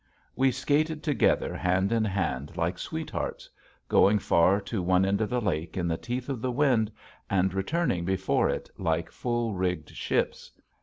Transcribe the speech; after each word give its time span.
We 0.35 0.49
skated 0.51 1.03
together 1.03 1.55
hand 1.55 1.91
in 1.91 2.03
hand 2.05 2.57
like 2.57 2.79
sweethearts; 2.79 3.47
going 3.87 4.17
far 4.17 4.59
to 4.61 4.81
one 4.81 5.05
end 5.05 5.21
of 5.21 5.29
the 5.29 5.39
lake 5.39 5.77
in 5.77 5.87
the 5.87 5.95
teeth 5.95 6.27
of 6.27 6.41
the 6.41 6.49
wind 6.49 6.91
and 7.29 7.53
returning 7.53 8.03
before 8.03 8.49
it 8.49 8.67
like 8.79 9.11
full 9.11 9.53
rigged 9.53 9.91
ships. 9.91 10.51